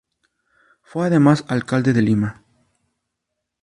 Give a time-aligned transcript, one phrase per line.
[0.81, 2.43] Fue además alcalde de Lima.